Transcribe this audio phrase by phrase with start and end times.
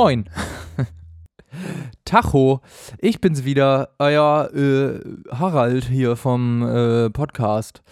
[0.00, 0.30] Moin.
[2.04, 2.60] Tacho,
[3.00, 5.00] ich bin's wieder, euer äh,
[5.32, 7.82] Harald hier vom äh, Podcast.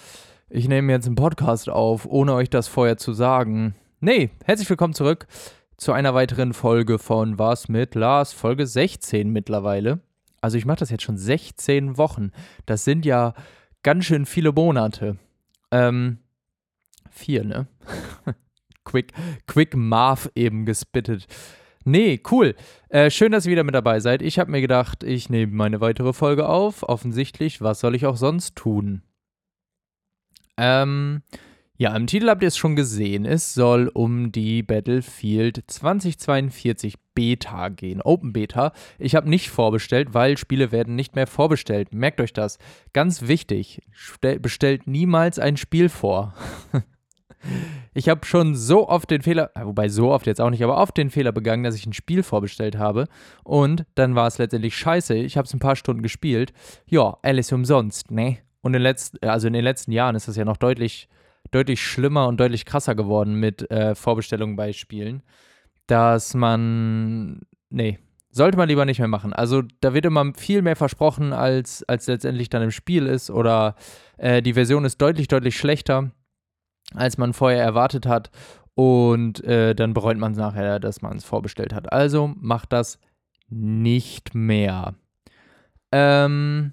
[0.49, 3.75] Ich nehme jetzt einen Podcast auf, ohne euch das vorher zu sagen.
[3.99, 5.27] Nee, herzlich willkommen zurück
[5.79, 9.99] zu einer weiteren Folge von Was mit Lars, Folge 16 mittlerweile.
[10.41, 12.31] Also ich mache das jetzt schon 16 Wochen.
[12.67, 13.35] Das sind ja
[13.83, 15.17] ganz schön viele Monate.
[15.73, 16.19] Ähm,
[17.11, 17.67] vier, ne?
[18.85, 19.13] quick,
[19.49, 21.27] quick Marv eben gespittet.
[21.89, 22.57] Nee, cool.
[22.89, 24.21] Äh, schön, dass ihr wieder mit dabei seid.
[24.21, 26.83] Ich habe mir gedacht, ich nehme meine weitere Folge auf.
[26.83, 29.03] Offensichtlich, was soll ich auch sonst tun?
[30.57, 31.23] Ähm,
[31.77, 33.25] ja, im Titel habt ihr es schon gesehen.
[33.25, 38.73] Es soll um die Battlefield 2042 Beta gehen, Open Beta.
[38.99, 41.95] Ich habe nicht vorbestellt, weil Spiele werden nicht mehr vorbestellt.
[41.95, 42.59] Merkt euch das.
[42.95, 43.83] Ganz wichtig,
[44.21, 46.35] bestellt niemals ein Spiel vor.
[47.97, 50.77] Ich habe schon so oft den Fehler, äh, wobei so oft jetzt auch nicht, aber
[50.77, 53.07] oft den Fehler begangen, dass ich ein Spiel vorbestellt habe
[53.43, 55.15] und dann war es letztendlich scheiße.
[55.15, 56.53] Ich habe es ein paar Stunden gespielt.
[56.85, 58.37] Ja, alles umsonst, ne?
[58.61, 61.09] Und in, letzt, also in den letzten Jahren ist das ja noch deutlich,
[61.53, 65.23] deutlich schlimmer und deutlich krasser geworden mit äh, Vorbestellungen bei Spielen,
[65.87, 67.99] dass man, nee,
[68.31, 69.33] sollte man lieber nicht mehr machen.
[69.33, 73.75] Also da wird immer viel mehr versprochen, als, als letztendlich dann im Spiel ist oder
[74.19, 76.11] äh, die Version ist deutlich, deutlich schlechter
[76.95, 78.31] als man vorher erwartet hat.
[78.75, 81.93] Und äh, dann bereut man es nachher, dass man es vorbestellt hat.
[81.93, 82.99] Also macht das
[83.49, 84.95] nicht mehr.
[85.93, 86.73] Ähm,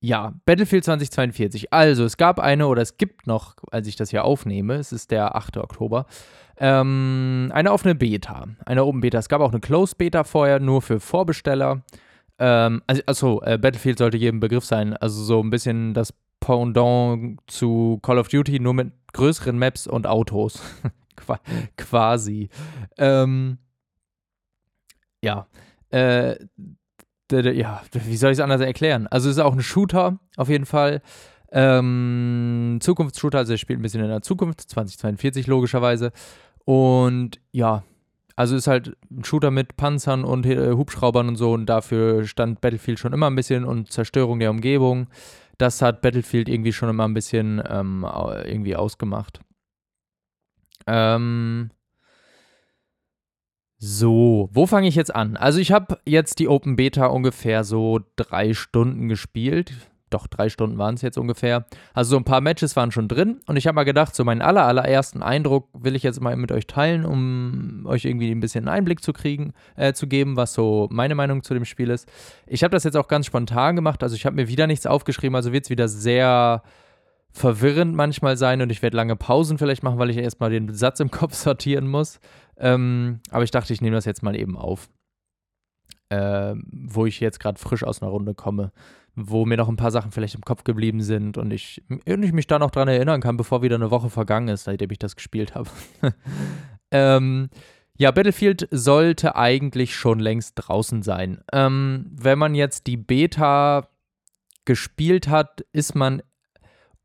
[0.00, 1.72] ja, Battlefield 2042.
[1.72, 5.10] Also, es gab eine, oder es gibt noch, als ich das hier aufnehme, es ist
[5.10, 5.56] der 8.
[5.56, 6.04] Oktober,
[6.58, 8.48] ähm, eine offene Beta.
[8.66, 9.18] Eine Open Beta.
[9.18, 11.82] Es gab auch eine Closed Beta vorher, nur für Vorbesteller.
[12.38, 14.94] Ähm, also, achso, äh, Battlefield sollte jedem Begriff sein.
[14.94, 16.12] Also, so ein bisschen das
[16.44, 20.60] Pendant zu Call of Duty, nur mit größeren Maps und Autos.
[21.16, 21.36] Qu
[21.78, 22.50] quasi.
[22.98, 23.56] Ähm,
[25.22, 25.46] ja.
[25.90, 26.36] Äh,
[27.32, 29.06] ja, wie soll ich es anders erklären?
[29.06, 31.00] Also es ist auch ein Shooter, auf jeden Fall.
[31.50, 36.12] Ähm, Zukunftsshooter, also er spielt ein bisschen in der Zukunft, 2042 logischerweise.
[36.66, 37.84] Und ja,
[38.36, 42.60] also ist halt ein Shooter mit Panzern und äh, Hubschraubern und so und dafür stand
[42.60, 45.06] Battlefield schon immer ein bisschen und Zerstörung der Umgebung
[45.58, 48.06] das hat Battlefield irgendwie schon immer ein bisschen ähm,
[48.44, 49.40] irgendwie ausgemacht.
[50.86, 51.70] Ähm,
[53.78, 55.36] so, wo fange ich jetzt an?
[55.36, 59.72] Also ich habe jetzt die Open Beta ungefähr so drei Stunden gespielt
[60.14, 61.66] doch drei Stunden waren es jetzt ungefähr.
[61.92, 64.42] Also so ein paar Matches waren schon drin und ich habe mal gedacht, so meinen
[64.42, 68.68] aller, allerersten Eindruck will ich jetzt mal mit euch teilen, um euch irgendwie ein bisschen
[68.68, 72.10] einen Einblick zu kriegen, äh, zu geben, was so meine Meinung zu dem Spiel ist.
[72.46, 75.36] Ich habe das jetzt auch ganz spontan gemacht, also ich habe mir wieder nichts aufgeschrieben,
[75.36, 76.62] also wird es wieder sehr
[77.34, 81.00] verwirrend manchmal sein und ich werde lange Pausen vielleicht machen, weil ich erstmal den Satz
[81.00, 82.20] im Kopf sortieren muss.
[82.56, 84.88] Ähm, aber ich dachte, ich nehme das jetzt mal eben auf,
[86.10, 88.70] äh, wo ich jetzt gerade frisch aus einer Runde komme
[89.16, 92.32] wo mir noch ein paar Sachen vielleicht im Kopf geblieben sind und ich, und ich
[92.32, 95.16] mich da noch dran erinnern kann, bevor wieder eine Woche vergangen ist, seitdem ich das
[95.16, 95.70] gespielt habe.
[96.90, 97.48] ähm,
[97.96, 101.42] ja, Battlefield sollte eigentlich schon längst draußen sein.
[101.52, 103.88] Ähm, wenn man jetzt die Beta
[104.64, 106.22] gespielt hat, ist man,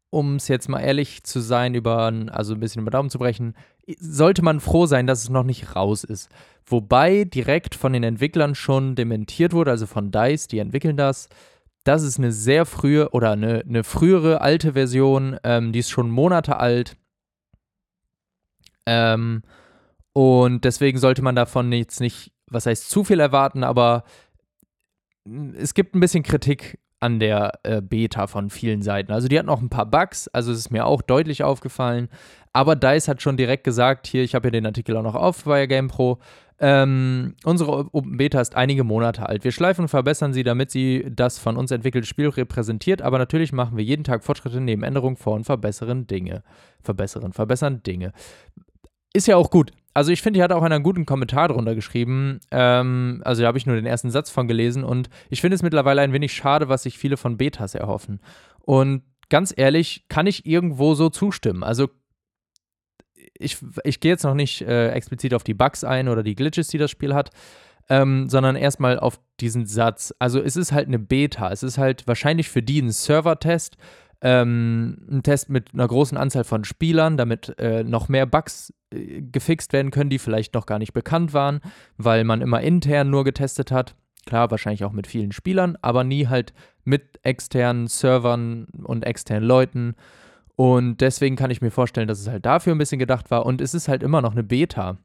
[0.10, 3.54] um es jetzt mal ehrlich zu sein, über, also ein bisschen über Daumen zu brechen,
[4.00, 6.30] sollte man froh sein, dass es noch nicht raus ist.
[6.66, 11.30] Wobei direkt von den Entwicklern schon dementiert wurde, also von DICE, die entwickeln das,
[11.84, 16.10] das ist eine sehr frühe oder eine, eine frühere alte Version, ähm, die ist schon
[16.10, 16.98] Monate alt.
[18.86, 19.44] Ähm,
[20.14, 24.04] und deswegen sollte man davon jetzt nicht, was heißt zu viel erwarten, aber
[25.56, 29.12] es gibt ein bisschen Kritik an der äh, Beta von vielen Seiten.
[29.12, 32.10] Also die hat noch ein paar Bugs, also es ist mir auch deutlich aufgefallen.
[32.54, 35.44] Aber DICE hat schon direkt gesagt, hier, ich habe hier den Artikel auch noch auf
[35.44, 36.20] bei GamePro,
[36.62, 39.46] ähm, unsere Open Beta ist einige Monate alt.
[39.46, 43.54] Wir schleifen und verbessern sie, damit sie das von uns entwickelte Spiel repräsentiert, aber natürlich
[43.54, 46.44] machen wir jeden Tag Fortschritte neben Änderungen vor und verbessern Dinge.
[46.82, 48.12] Verbessern, verbessern Dinge.
[49.14, 49.72] Ist ja auch gut.
[49.94, 52.42] Also ich finde, die hat auch einen guten Kommentar drunter geschrieben.
[52.52, 55.64] Ähm, also da habe ich nur den ersten Satz von gelesen und ich finde es
[55.64, 58.20] mittlerweile ein wenig schade, was sich viele von Betas erhoffen.
[58.60, 61.64] Und ganz ehrlich, kann ich irgendwo so zustimmen.
[61.64, 61.88] Also
[63.40, 66.68] ich, ich gehe jetzt noch nicht äh, explizit auf die Bugs ein oder die Glitches,
[66.68, 67.32] die das Spiel hat,
[67.90, 70.14] ähm, sondern erstmal auf diesen Satz.
[70.20, 71.52] Also es ist halt eine Beta.
[71.52, 73.78] Es ist halt wahrscheinlich für die ein Server-Test,
[74.22, 79.22] ähm, ein Test mit einer großen Anzahl von Spielern, damit äh, noch mehr Bugs äh,
[79.22, 81.62] gefixt werden können, die vielleicht noch gar nicht bekannt waren,
[81.98, 83.96] weil man immer intern nur getestet hat.
[84.26, 86.54] Klar, wahrscheinlich auch mit vielen Spielern, aber nie halt
[86.84, 89.96] mit externen Servern und externen Leuten
[90.60, 93.46] und deswegen kann ich mir vorstellen, dass es halt dafür ein bisschen gedacht war.
[93.46, 94.98] Und es ist halt immer noch eine Beta.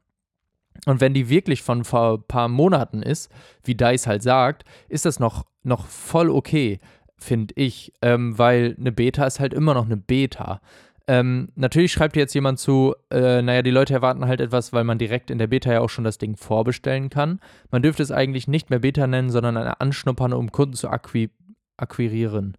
[0.84, 3.30] Und wenn die wirklich von vor ein paar Monaten ist,
[3.62, 6.80] wie Dice halt sagt, ist das noch, noch voll okay,
[7.18, 10.60] finde ich, ähm, weil eine Beta ist halt immer noch eine Beta.
[11.06, 14.98] Ähm, natürlich schreibt jetzt jemand zu, äh, naja, die Leute erwarten halt etwas, weil man
[14.98, 17.38] direkt in der Beta ja auch schon das Ding vorbestellen kann.
[17.70, 22.56] Man dürfte es eigentlich nicht mehr Beta nennen, sondern eine Anschnuppern, um Kunden zu akquirieren.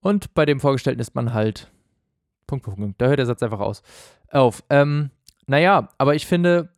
[0.00, 1.70] Und bei dem Vorgestellten ist man halt.
[2.48, 3.00] Punkt, Punkt, Punkt.
[3.00, 3.82] Da hört der Satz einfach aus.
[4.32, 4.64] Auf.
[4.70, 5.10] Ähm,
[5.46, 6.70] naja, aber ich finde,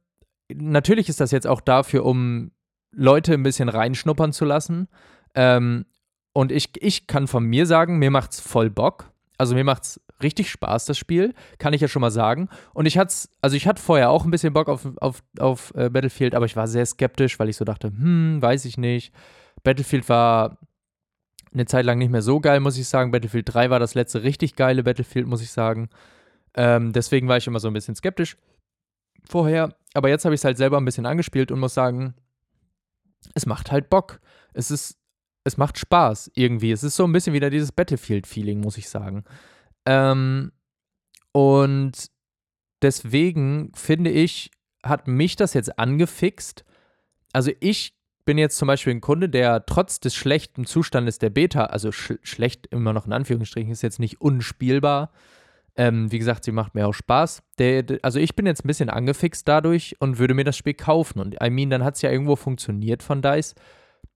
[0.54, 2.50] natürlich ist das jetzt auch dafür, um
[2.92, 4.88] Leute ein bisschen reinschnuppern zu lassen.
[5.34, 5.86] Ähm,
[6.34, 9.10] und ich, ich kann von mir sagen, mir macht's voll Bock.
[9.38, 12.48] Also mir macht's richtig Spaß, das Spiel, kann ich ja schon mal sagen.
[12.74, 15.88] Und ich hatte also ich hatte vorher auch ein bisschen Bock auf, auf, auf äh,
[15.88, 19.14] Battlefield, aber ich war sehr skeptisch, weil ich so dachte, hm, weiß ich nicht.
[19.62, 20.58] Battlefield war
[21.52, 23.10] eine Zeit lang nicht mehr so geil, muss ich sagen.
[23.10, 25.88] Battlefield 3 war das letzte richtig geile Battlefield, muss ich sagen.
[26.54, 28.36] Ähm, deswegen war ich immer so ein bisschen skeptisch
[29.28, 29.74] vorher.
[29.94, 32.14] Aber jetzt habe ich es halt selber ein bisschen angespielt und muss sagen,
[33.34, 34.20] es macht halt Bock.
[34.52, 34.98] Es ist,
[35.44, 36.72] es macht Spaß irgendwie.
[36.72, 39.24] Es ist so ein bisschen wieder dieses Battlefield-Feeling, muss ich sagen.
[39.86, 40.52] Ähm,
[41.32, 42.10] und
[42.82, 44.50] deswegen finde ich,
[44.84, 46.64] hat mich das jetzt angefixt.
[47.32, 47.94] Also ich
[48.30, 52.12] bin jetzt zum Beispiel ein Kunde, der trotz des schlechten Zustandes der Beta, also sch
[52.22, 55.10] schlecht immer noch in Anführungsstrichen, ist jetzt nicht unspielbar.
[55.74, 57.42] Ähm, wie gesagt, sie macht mir auch Spaß.
[57.58, 61.18] Der, also ich bin jetzt ein bisschen angefixt dadurch und würde mir das Spiel kaufen.
[61.18, 63.56] Und I mean, dann hat es ja irgendwo funktioniert von DICE,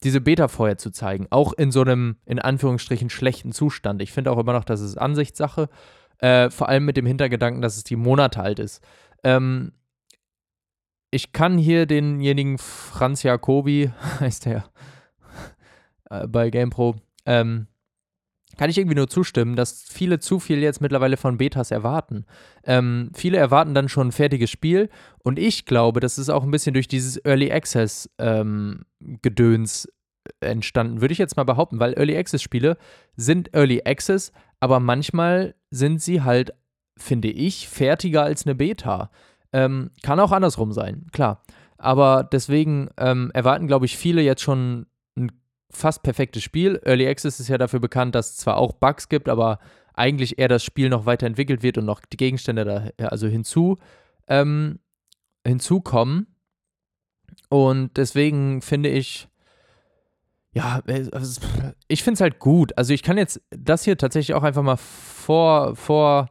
[0.05, 1.27] diese Beta vorher zu zeigen.
[1.31, 4.01] Auch in so einem, in Anführungsstrichen, schlechten Zustand.
[4.01, 5.69] Ich finde auch immer noch, das ist Ansichtssache.
[6.19, 8.81] Äh, vor allem mit dem Hintergedanken, dass es die Monate alt ist.
[9.25, 9.73] Ähm,
[11.15, 13.91] ich kann hier denjenigen Franz Jacobi,
[14.21, 14.65] heißt der
[16.11, 17.69] äh, bei GamePro, ähm,
[18.57, 22.25] kann ich irgendwie nur zustimmen, dass viele zu viel jetzt mittlerweile von Betas erwarten.
[22.65, 24.91] Ähm, viele erwarten dann schon ein fertiges Spiel
[25.23, 28.85] und ich glaube, das ist auch ein bisschen durch dieses Early Access ähm,
[29.23, 29.89] Gedöns
[30.41, 32.77] entstanden, würde ich jetzt mal behaupten, weil Early Access Spiele
[33.17, 36.55] sind Early Access, aber manchmal sind sie halt,
[36.97, 39.11] finde ich, fertiger als eine Beta.
[39.55, 41.45] Ähm, kann auch andersrum sein, klar.
[41.79, 44.87] Aber deswegen ähm, erwarten, glaube ich, viele jetzt schon
[45.17, 45.31] ein
[45.71, 46.81] fast perfektes Spiel.
[46.85, 49.61] Early Access ist ja dafür bekannt, dass es zwar auch Bugs gibt, aber
[49.95, 52.65] eigentlich eher das Spiel noch weiterentwickelt wird und noch die Gegenstände
[52.97, 53.79] da also hinzu
[54.27, 54.81] ähm,
[55.47, 56.27] hinzukommen.
[57.49, 59.29] Und deswegen finde ich,
[60.53, 61.41] ja, also
[61.87, 62.77] ich finde es halt gut.
[62.77, 66.29] Also ich kann jetzt das hier tatsächlich auch einfach mal vor, vor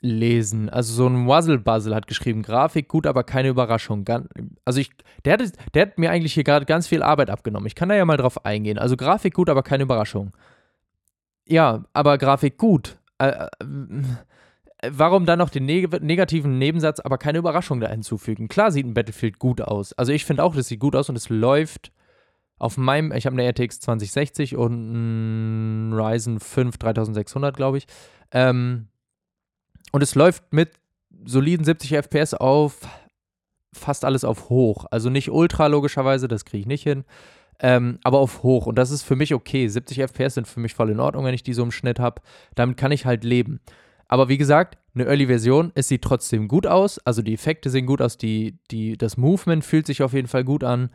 [0.00, 0.68] lesen.
[0.68, 4.04] Also so ein Wuzzle Buzzle hat geschrieben, Grafik gut, aber keine Überraschung.
[4.64, 4.90] Also ich,
[5.24, 7.66] der hat, der hat mir eigentlich hier gerade ganz viel Arbeit abgenommen.
[7.66, 8.78] Ich kann da ja mal drauf eingehen.
[8.78, 10.32] Also Grafik gut, aber keine Überraschung.
[11.48, 12.98] Ja, aber Grafik gut.
[13.18, 13.48] Äh, äh,
[14.90, 18.48] warum dann noch den neg negativen Nebensatz, aber keine Überraschung da hinzufügen?
[18.48, 19.92] Klar sieht ein Battlefield gut aus.
[19.94, 21.92] Also ich finde auch, das sieht gut aus und es läuft
[22.58, 27.86] auf meinem, ich habe eine RTX 2060 und einen Ryzen 5 3600, glaube ich.
[28.32, 28.88] Ähm,
[29.96, 30.72] und es läuft mit
[31.24, 32.86] soliden 70 FPS auf
[33.72, 34.84] fast alles auf hoch.
[34.90, 37.04] Also nicht ultra logischerweise, das kriege ich nicht hin.
[37.60, 38.66] Ähm, aber auf hoch.
[38.66, 39.66] Und das ist für mich okay.
[39.66, 42.20] 70 FPS sind für mich voll in Ordnung, wenn ich die so im Schnitt habe.
[42.54, 43.60] Damit kann ich halt leben.
[44.06, 46.98] Aber wie gesagt, eine Early-Version, es sieht trotzdem gut aus.
[46.98, 50.44] Also die Effekte sehen gut aus, die, die, das Movement fühlt sich auf jeden Fall
[50.44, 50.90] gut an.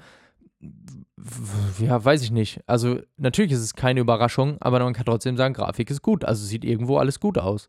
[1.79, 2.61] Ja, weiß ich nicht.
[2.67, 6.23] Also natürlich ist es keine Überraschung, aber man kann trotzdem sagen, Grafik ist gut.
[6.23, 7.67] Also sieht irgendwo alles gut aus.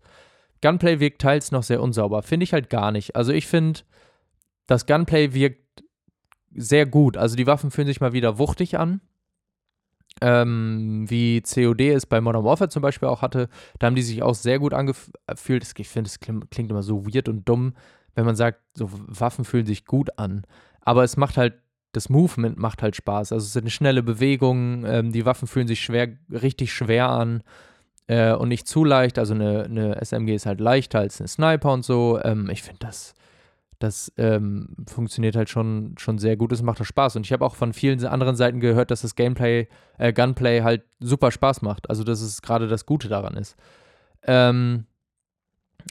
[0.63, 2.23] Gunplay wirkt teils noch sehr unsauber.
[2.23, 3.17] Finde ich halt gar nicht.
[3.17, 3.81] Also ich finde,
[4.67, 5.85] das Gunplay wirkt
[6.55, 7.17] sehr gut.
[7.17, 9.01] Also die Waffen fühlen sich mal wieder wuchtig an.
[10.21, 13.49] Ähm, wie COD es bei Modern Warfare zum Beispiel auch hatte.
[13.79, 15.67] Da haben die sich auch sehr gut angefühlt.
[15.79, 17.75] Ich finde, es klingt immer so weird und dumm,
[18.15, 20.45] wenn man sagt, so Waffen fühlen sich gut an.
[20.81, 21.55] Aber es macht halt,
[21.93, 23.33] das Movement macht halt Spaß.
[23.33, 27.43] Also es sind schnelle Bewegungen, ähm, die Waffen fühlen sich schwer, richtig schwer an
[28.13, 29.19] äh, und nicht zu leicht.
[29.19, 32.21] Also eine, eine SMG ist halt leichter als eine Sniper und so.
[32.23, 33.15] Ähm, ich finde das,
[33.79, 36.53] das ähm, funktioniert halt schon, schon sehr gut.
[36.53, 37.17] Es macht auch Spaß.
[37.17, 39.67] Und ich habe auch von vielen anderen Seiten gehört, dass das Gameplay,
[39.97, 41.89] äh, Gunplay halt super Spaß macht.
[41.89, 43.57] Also dass es gerade das Gute daran ist.
[44.25, 44.85] Ähm,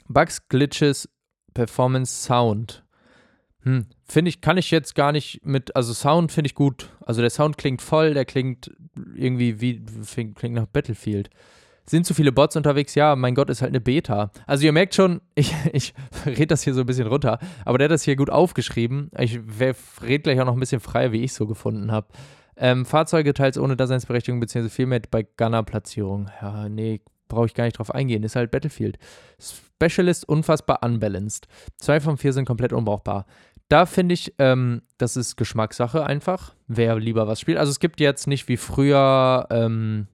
[0.08, 1.08] Bugs, Glitches,
[1.54, 2.84] Performance, Sound.
[3.64, 6.88] Hm, finde ich, kann ich jetzt gar nicht mit, also Sound finde ich gut.
[7.04, 8.70] Also der Sound klingt voll, der klingt
[9.16, 9.84] irgendwie wie,
[10.34, 11.28] klingt nach Battlefield.
[11.92, 12.94] Sind zu viele Bots unterwegs?
[12.94, 14.30] Ja, mein Gott, ist halt eine Beta.
[14.46, 15.92] Also ihr merkt schon, ich, ich
[16.24, 19.10] rede das hier so ein bisschen runter, aber der hat das hier gut aufgeschrieben.
[19.18, 19.38] Ich
[20.02, 22.06] rede gleich auch noch ein bisschen freier, wie ich es so gefunden habe.
[22.56, 26.30] Ähm, Fahrzeuge teils ohne Daseinsberechtigung, beziehungsweise viel mehr bei Gunner-Platzierung.
[26.40, 28.22] Ja, nee, brauche ich gar nicht drauf eingehen.
[28.22, 28.96] Ist halt Battlefield.
[29.38, 31.46] Specialist unfassbar unbalanced.
[31.76, 33.26] Zwei von vier sind komplett unbrauchbar.
[33.68, 37.58] Da finde ich, ähm, das ist Geschmackssache einfach, wer lieber was spielt.
[37.58, 40.08] Also es gibt jetzt nicht wie früher ähm,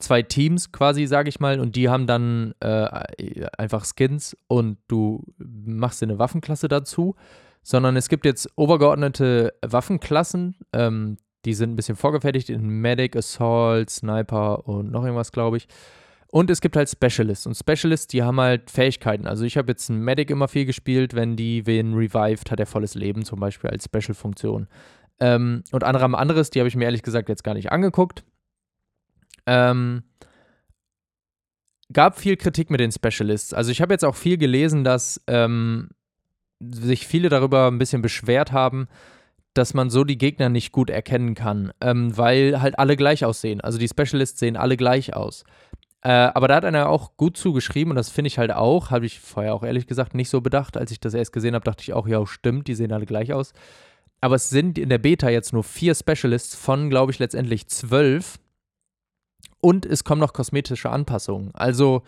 [0.00, 5.24] zwei Teams quasi, sage ich mal, und die haben dann äh, einfach Skins und du
[5.38, 7.14] machst dir eine Waffenklasse dazu,
[7.62, 13.88] sondern es gibt jetzt overgeordnete Waffenklassen, ähm, die sind ein bisschen vorgefertigt in Medic, Assault,
[13.90, 15.68] Sniper und noch irgendwas, glaube ich.
[16.32, 17.46] Und es gibt halt Specialists.
[17.46, 19.26] Und Specialists, die haben halt Fähigkeiten.
[19.26, 21.14] Also ich habe jetzt einen Medic immer viel gespielt.
[21.14, 24.68] Wenn die wen revived, hat er volles Leben zum Beispiel als Special-Funktion.
[25.18, 28.24] Ähm, und andere haben anderes, die habe ich mir ehrlich gesagt jetzt gar nicht angeguckt.
[29.50, 30.04] Ähm,
[31.92, 33.52] gab viel Kritik mit den Specialists.
[33.52, 35.88] Also ich habe jetzt auch viel gelesen, dass ähm,
[36.60, 38.86] sich viele darüber ein bisschen beschwert haben,
[39.54, 43.60] dass man so die Gegner nicht gut erkennen kann, ähm, weil halt alle gleich aussehen.
[43.60, 45.42] Also die Specialists sehen alle gleich aus.
[46.02, 49.04] Äh, aber da hat einer auch gut zugeschrieben und das finde ich halt auch, habe
[49.04, 50.76] ich vorher auch ehrlich gesagt nicht so bedacht.
[50.76, 53.32] Als ich das erst gesehen habe, dachte ich auch, ja, stimmt, die sehen alle gleich
[53.32, 53.52] aus.
[54.20, 58.38] Aber es sind in der Beta jetzt nur vier Specialists von, glaube ich, letztendlich zwölf.
[59.60, 61.54] Und es kommen noch kosmetische Anpassungen.
[61.54, 62.02] Also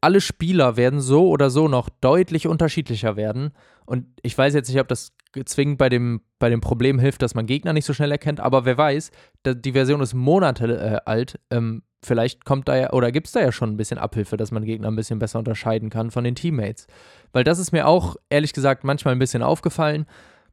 [0.00, 3.52] alle Spieler werden so oder so noch deutlich unterschiedlicher werden.
[3.86, 5.12] Und ich weiß jetzt nicht, ob das
[5.44, 8.64] zwingend bei dem, bei dem Problem hilft, dass man Gegner nicht so schnell erkennt, aber
[8.64, 9.10] wer weiß,
[9.46, 11.38] die Version ist Monate äh, alt.
[11.50, 14.50] Ähm, vielleicht kommt da ja, oder gibt es da ja schon ein bisschen Abhilfe, dass
[14.50, 16.86] man Gegner ein bisschen besser unterscheiden kann von den Teammates.
[17.32, 20.06] Weil das ist mir auch, ehrlich gesagt, manchmal ein bisschen aufgefallen.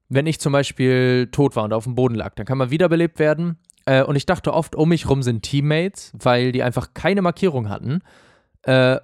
[0.09, 3.19] Wenn ich zum Beispiel tot war und auf dem Boden lag, dann kann man wiederbelebt
[3.19, 3.57] werden.
[3.89, 7.69] Äh, und ich dachte oft, um mich rum sind Teammates, weil die einfach keine Markierung
[7.69, 8.01] hatten.
[8.61, 8.99] Äh,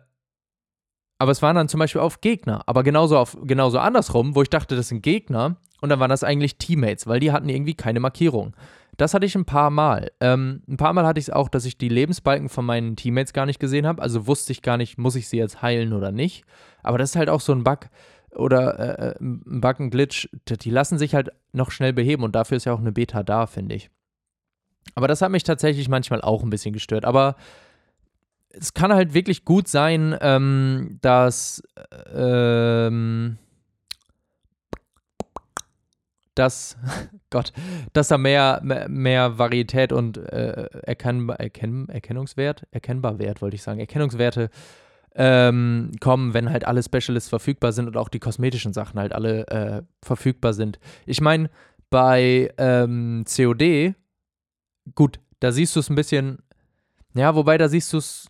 [1.17, 2.61] aber es waren dann zum Beispiel auf Gegner.
[2.67, 5.55] Aber genauso, auf, genauso andersrum, wo ich dachte, das sind Gegner.
[5.81, 8.55] Und dann waren das eigentlich Teammates, weil die hatten irgendwie keine Markierung.
[8.95, 10.11] Das hatte ich ein paar Mal.
[10.19, 13.33] Ähm, ein paar Mal hatte ich es auch, dass ich die Lebensbalken von meinen Teammates
[13.33, 14.03] gar nicht gesehen habe.
[14.03, 16.43] Also wusste ich gar nicht, muss ich sie jetzt heilen oder nicht.
[16.83, 17.89] Aber das ist halt auch so ein Bug
[18.35, 20.29] oder äh, äh ein Bug, ein Glitch.
[20.47, 23.47] Die lassen sich halt noch schnell beheben und dafür ist ja auch eine Beta da,
[23.47, 23.89] finde ich.
[24.93, 27.05] Aber das hat mich tatsächlich manchmal auch ein bisschen gestört.
[27.05, 27.35] Aber
[28.49, 31.63] es kann halt wirklich gut sein, ähm, dass
[32.13, 33.37] ähm,
[36.35, 36.77] dass,
[37.29, 37.51] Gott,
[37.93, 43.79] dass da mehr, mehr Varietät und äh, erkennbar, erkenn, Erkennungswert, erkennbar Wert, wollte ich sagen,
[43.79, 44.49] Erkennungswerte
[45.15, 49.47] ähm, kommen, wenn halt alle Specialists verfügbar sind und auch die kosmetischen Sachen halt alle
[49.47, 50.77] äh, verfügbar sind.
[51.05, 51.49] Ich meine,
[51.89, 53.95] bei ähm, COD,
[54.93, 56.39] gut, da siehst du es ein bisschen,
[57.13, 58.27] ja, wobei da siehst du es,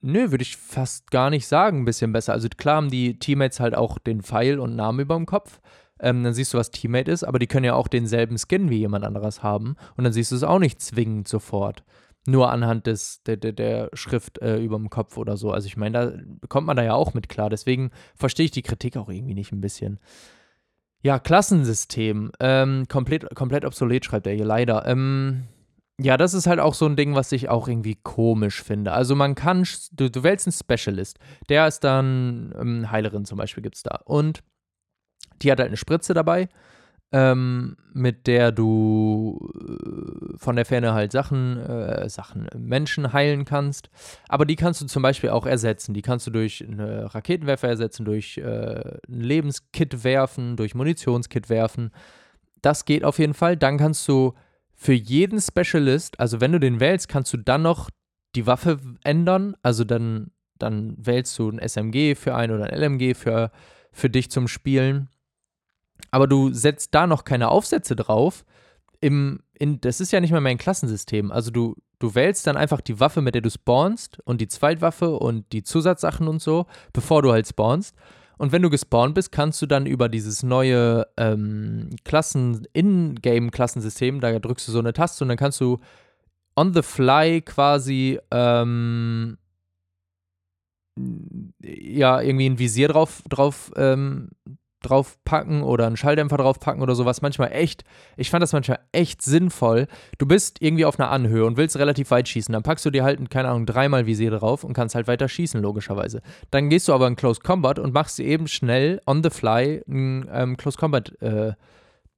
[0.00, 2.32] nö, würde ich fast gar nicht sagen, ein bisschen besser.
[2.32, 5.60] Also klar haben die Teammates halt auch den Pfeil und Namen über dem Kopf,
[6.00, 8.78] ähm, dann siehst du, was Teammate ist, aber die können ja auch denselben Skin wie
[8.78, 11.84] jemand anderes haben und dann siehst du es auch nicht zwingend sofort.
[12.28, 15.52] Nur anhand des, der, der, der Schrift äh, über dem Kopf oder so.
[15.52, 17.50] Also ich meine, da kommt man da ja auch mit klar.
[17.50, 20.00] Deswegen verstehe ich die Kritik auch irgendwie nicht ein bisschen.
[21.02, 22.32] Ja, Klassensystem.
[22.40, 24.86] Ähm, komplett, komplett obsolet, schreibt er hier leider.
[24.86, 25.44] Ähm,
[25.98, 28.92] ja, das ist halt auch so ein Ding, was ich auch irgendwie komisch finde.
[28.92, 31.18] Also man kann, du, du wählst einen Specialist.
[31.48, 34.00] Der ist dann ähm, Heilerin zum Beispiel, gibt es da.
[34.04, 34.42] Und
[35.40, 36.48] die hat halt eine Spritze dabei,
[37.12, 43.88] ähm, mit der du äh, von der Ferne halt Sachen, äh, Sachen, Menschen heilen kannst.
[44.28, 45.94] Aber die kannst du zum Beispiel auch ersetzen.
[45.94, 51.90] Die kannst du durch eine Raketenwerfer ersetzen, durch äh, ein Lebenskit werfen, durch Munitionskit werfen.
[52.60, 53.56] Das geht auf jeden Fall.
[53.56, 54.34] Dann kannst du
[54.76, 57.90] für jeden Specialist, also wenn du den wählst, kannst du dann noch
[58.34, 59.56] die Waffe ändern.
[59.62, 63.50] Also dann, dann wählst du ein SMG für einen oder ein LMG für,
[63.92, 65.08] für dich zum Spielen
[66.10, 68.44] aber du setzt da noch keine Aufsätze drauf.
[69.00, 71.30] Im, in, das ist ja nicht mal mein Klassensystem.
[71.30, 75.10] Also du, du wählst dann einfach die Waffe, mit der du spawnst und die Zweitwaffe
[75.10, 77.94] und die Zusatzsachen und so, bevor du halt spawnst.
[78.38, 84.38] Und wenn du gespawnt bist, kannst du dann über dieses neue ähm, Klassen, In-Game-Klassensystem, da
[84.38, 85.78] drückst du so eine Taste und dann kannst du
[86.54, 89.38] on the fly quasi ähm,
[91.62, 94.30] ja irgendwie ein Visier drauf, drauf ähm,
[94.86, 97.84] draufpacken oder einen Schalldämpfer draufpacken oder sowas manchmal echt,
[98.16, 99.86] ich fand das manchmal echt sinnvoll.
[100.18, 103.04] Du bist irgendwie auf einer Anhöhe und willst relativ weit schießen, dann packst du dir
[103.04, 106.22] halt, keine Ahnung, dreimal Visier drauf und kannst halt weiter schießen, logischerweise.
[106.50, 110.28] Dann gehst du aber in Close Combat und machst eben schnell on the fly ein
[110.32, 111.52] ähm, Close Combat äh,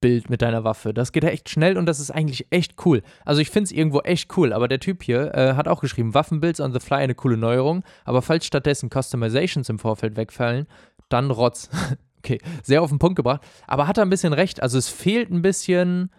[0.01, 0.95] Bild mit deiner Waffe.
[0.95, 3.03] Das geht ja echt schnell und das ist eigentlich echt cool.
[3.25, 6.15] Also ich finde es irgendwo echt cool, aber der Typ hier äh, hat auch geschrieben,
[6.15, 10.67] Waffenbuilds on the fly eine coole Neuerung, aber falls stattdessen Customizations im Vorfeld wegfallen,
[11.09, 11.71] dann Rotz.
[12.29, 13.41] Okay, sehr auf den Punkt gebracht.
[13.67, 14.63] Aber hat er ein bisschen recht.
[14.63, 16.11] Also es fehlt ein bisschen,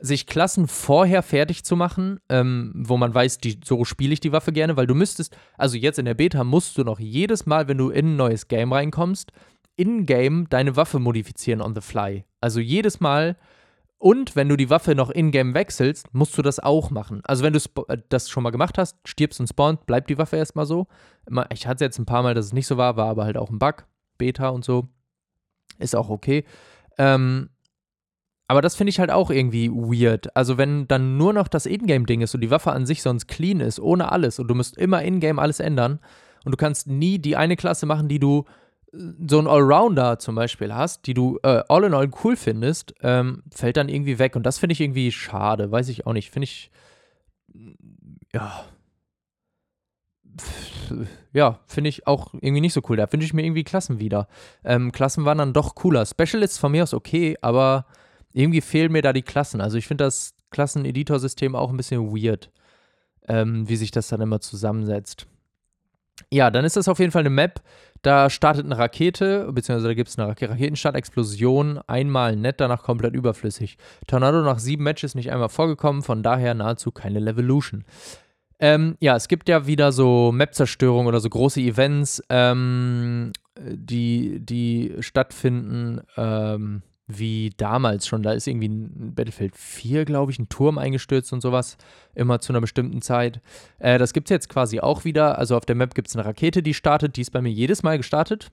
[0.00, 4.32] sich Klassen vorher fertig zu machen, ähm, wo man weiß, die, so spiele ich die
[4.32, 7.68] Waffe gerne, weil du müsstest, also jetzt in der Beta musst du noch jedes Mal,
[7.68, 9.30] wenn du in ein neues Game reinkommst,
[9.76, 12.24] in-game deine Waffe modifizieren on the fly.
[12.40, 13.36] Also jedes Mal.
[13.98, 17.20] Und wenn du die Waffe noch in-game wechselst, musst du das auch machen.
[17.24, 20.38] Also wenn du äh, das schon mal gemacht hast, stirbst und spawnst, bleibt die Waffe
[20.38, 20.88] erstmal so.
[21.52, 23.50] Ich hatte jetzt ein paar Mal, dass es nicht so war, war aber halt auch
[23.50, 23.86] ein Bug,
[24.18, 24.88] Beta und so.
[25.78, 26.44] Ist auch okay.
[26.98, 27.50] Ähm,
[28.50, 30.34] aber das finde ich halt auch irgendwie weird.
[30.36, 33.60] Also, wenn dann nur noch das Ingame-Ding ist und die Waffe an sich sonst clean
[33.60, 36.00] ist, ohne alles, und du musst immer Ingame alles ändern
[36.44, 38.44] und du kannst nie die eine Klasse machen, die du
[38.92, 38.98] äh,
[39.28, 43.44] so ein Allrounder zum Beispiel hast, die du äh, all in all cool findest, ähm,
[43.52, 44.34] fällt dann irgendwie weg.
[44.34, 45.70] Und das finde ich irgendwie schade.
[45.70, 46.30] Weiß ich auch nicht.
[46.30, 46.72] Finde ich.
[48.32, 48.64] Ja.
[51.32, 52.96] Ja, finde ich auch irgendwie nicht so cool.
[52.96, 54.26] Da wünsche ich mir irgendwie Klassen wieder.
[54.64, 56.04] Ähm, Klassen waren dann doch cooler.
[56.04, 57.86] Specialists von mir aus okay, aber
[58.32, 59.60] irgendwie fehlen mir da die Klassen.
[59.60, 62.50] Also ich finde das Klassen-Editor-System auch ein bisschen weird,
[63.28, 65.26] ähm, wie sich das dann immer zusammensetzt.
[66.30, 67.62] Ja, dann ist das auf jeden Fall eine Map.
[68.02, 73.76] Da startet eine Rakete, beziehungsweise da gibt es eine Raketenstartexplosion, einmal nett, danach komplett überflüssig.
[74.06, 77.84] Tornado nach sieben Matches nicht einmal vorgekommen, von daher nahezu keine Levolution.
[78.60, 84.94] Ähm, ja, es gibt ja wieder so Map-Zerstörungen oder so große Events, ähm, die, die
[85.00, 86.02] stattfinden.
[86.16, 86.82] Ähm,
[87.18, 88.22] wie damals schon.
[88.22, 91.76] Da ist irgendwie ein Battlefield 4, glaube ich, ein Turm eingestürzt und sowas.
[92.14, 93.40] Immer zu einer bestimmten Zeit.
[93.78, 95.38] Äh, das gibt es jetzt quasi auch wieder.
[95.38, 97.16] Also auf der Map gibt es eine Rakete, die startet.
[97.16, 98.50] Die ist bei mir jedes Mal gestartet.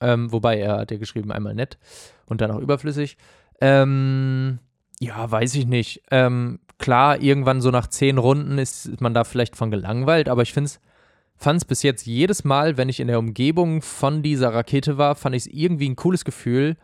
[0.00, 1.78] Ähm, wobei er hat ja geschrieben, einmal nett
[2.26, 3.16] und dann auch überflüssig.
[3.60, 4.58] Ähm,
[4.98, 6.02] ja, weiß ich nicht.
[6.10, 10.52] Ähm, klar, irgendwann so nach zehn Runden ist man da vielleicht von gelangweilt, aber ich
[10.52, 15.14] fand es bis jetzt jedes Mal, wenn ich in der Umgebung von dieser Rakete war,
[15.14, 16.76] fand ich es irgendwie ein cooles Gefühl,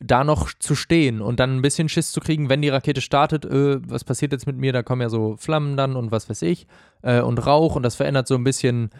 [0.00, 3.44] da noch zu stehen und dann ein bisschen Schiss zu kriegen, wenn die Rakete startet,
[3.44, 4.72] äh, was passiert jetzt mit mir?
[4.72, 6.66] Da kommen ja so Flammen dann und was weiß ich
[7.02, 8.90] äh, und Rauch und das verändert so ein bisschen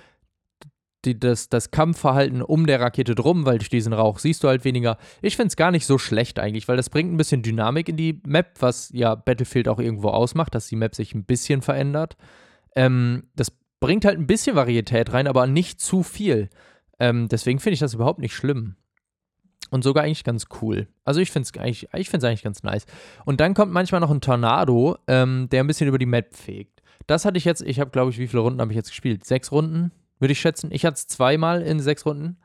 [1.04, 4.64] die, das, das Kampfverhalten um der Rakete drum, weil durch diesen Rauch siehst du halt
[4.64, 4.98] weniger.
[5.22, 7.96] Ich finde es gar nicht so schlecht eigentlich, weil das bringt ein bisschen Dynamik in
[7.96, 12.16] die Map, was ja Battlefield auch irgendwo ausmacht, dass die Map sich ein bisschen verändert.
[12.74, 16.50] Ähm, das bringt halt ein bisschen Varietät rein, aber nicht zu viel.
[16.98, 18.76] Ähm, deswegen finde ich das überhaupt nicht schlimm.
[19.70, 20.88] Und sogar eigentlich ganz cool.
[21.04, 22.86] Also ich finde es eigentlich, ich find's eigentlich ganz nice.
[23.24, 26.82] Und dann kommt manchmal noch ein Tornado, ähm, der ein bisschen über die Map fegt.
[27.06, 29.24] Das hatte ich jetzt, ich habe glaube ich, wie viele Runden habe ich jetzt gespielt?
[29.24, 30.70] Sechs Runden, würde ich schätzen.
[30.72, 32.38] Ich hatte es zweimal in sechs Runden.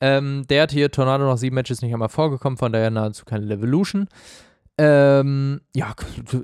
[0.00, 3.44] Ähm, der hat hier Tornado noch sieben Matches nicht einmal vorgekommen, von daher nahezu keine
[3.44, 4.08] Levolution.
[4.80, 5.94] Ähm, ja,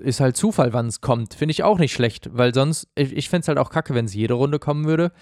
[0.03, 1.35] ist halt Zufall, wann es kommt.
[1.35, 4.07] Finde ich auch nicht schlecht, weil sonst, ich, ich fände es halt auch kacke, wenn
[4.07, 5.13] es jede Runde kommen würde.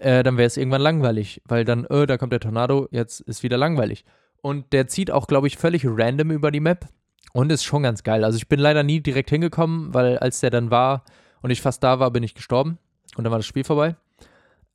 [0.00, 3.44] Äh, dann wäre es irgendwann langweilig, weil dann, äh, da kommt der Tornado, jetzt ist
[3.44, 4.04] wieder langweilig.
[4.42, 6.88] Und der zieht auch, glaube ich, völlig random über die Map.
[7.32, 8.24] Und ist schon ganz geil.
[8.24, 11.04] Also ich bin leider nie direkt hingekommen, weil als der dann war
[11.42, 12.78] und ich fast da war, bin ich gestorben.
[13.16, 13.96] Und dann war das Spiel vorbei.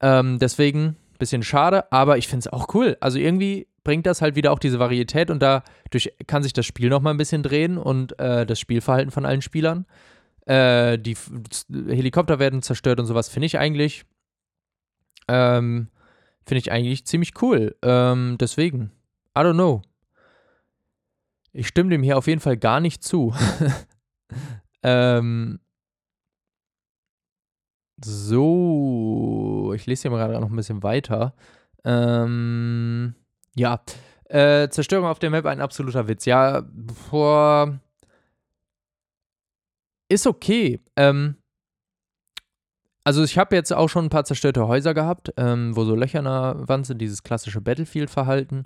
[0.01, 2.97] Ähm, deswegen bisschen schade, aber ich finde es auch cool.
[2.99, 6.89] Also irgendwie bringt das halt wieder auch diese Varietät und dadurch kann sich das Spiel
[6.89, 9.85] nochmal ein bisschen drehen und äh, das Spielverhalten von allen Spielern.
[10.45, 11.15] Äh, die
[11.69, 14.03] Helikopter werden zerstört und sowas finde ich eigentlich
[15.27, 15.87] ähm,
[16.45, 17.75] finde ich eigentlich ziemlich cool.
[17.83, 18.91] Ähm, deswegen
[19.37, 19.81] I don't know.
[21.53, 23.33] Ich stimme dem hier auf jeden Fall gar nicht zu.
[24.83, 25.59] ähm,
[28.03, 31.33] so, ich lese hier mal gerade noch ein bisschen weiter.
[31.83, 33.15] Ähm,
[33.55, 33.81] ja,
[34.25, 36.25] äh, Zerstörung auf der Map ein absoluter Witz.
[36.25, 36.63] Ja,
[37.11, 37.79] boah,
[40.11, 40.79] ist okay.
[40.95, 41.35] Ähm,
[43.03, 46.19] also ich habe jetzt auch schon ein paar zerstörte Häuser gehabt, ähm, wo so Löcher
[46.19, 48.65] in der Wand sind, dieses klassische Battlefield-Verhalten.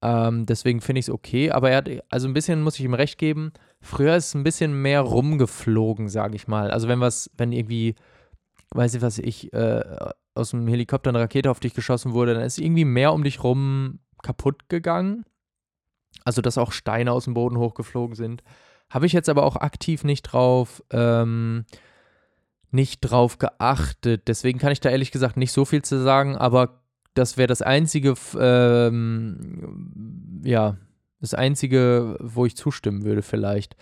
[0.00, 1.50] Ähm, deswegen finde ich es okay.
[1.50, 3.52] Aber er hat, also ein bisschen muss ich ihm recht geben.
[3.80, 6.70] Früher ist es ein bisschen mehr rumgeflogen, sage ich mal.
[6.70, 7.96] Also wenn was, wenn irgendwie,
[8.70, 9.82] weiß ich was, ich, äh,
[10.34, 13.42] aus dem Helikopter eine Rakete auf dich geschossen wurde, dann ist irgendwie mehr um dich
[13.42, 15.24] rum kaputt gegangen.
[16.24, 18.42] Also dass auch Steine aus dem Boden hochgeflogen sind.
[18.90, 21.64] Habe ich jetzt aber auch aktiv nicht drauf, ähm,
[22.70, 24.28] nicht drauf geachtet.
[24.28, 26.80] Deswegen kann ich da ehrlich gesagt nicht so viel zu sagen, aber
[27.14, 30.76] das wäre das einzige, ähm, ja,
[31.20, 33.76] das einzige, wo ich zustimmen würde vielleicht.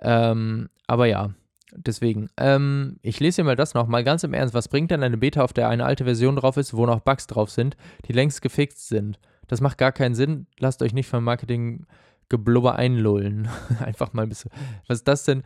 [0.00, 1.34] Ähm, aber ja,
[1.76, 2.28] deswegen.
[2.36, 4.54] Ähm, ich lese hier mal das noch, mal ganz im Ernst.
[4.54, 7.26] Was bringt denn eine Beta, auf der eine alte Version drauf ist, wo noch Bugs
[7.26, 9.18] drauf sind, die längst gefixt sind?
[9.48, 10.46] Das macht gar keinen Sinn.
[10.58, 11.86] Lasst euch nicht vom Marketing
[12.28, 13.48] Geblubber einlullen.
[13.80, 14.50] Einfach mal ein bisschen.
[14.88, 15.42] Was ist das denn?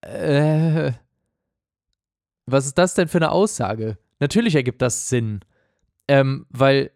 [0.00, 0.92] Äh,
[2.46, 3.98] was ist das denn für eine Aussage?
[4.20, 5.40] Natürlich ergibt das Sinn.
[6.08, 6.90] Ähm, weil